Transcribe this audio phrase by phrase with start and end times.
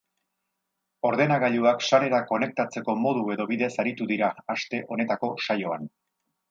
[1.09, 5.91] Ordenagailuak sarera konektatzeko modu edo bideaz ere aritu dira, aste honetako saioan.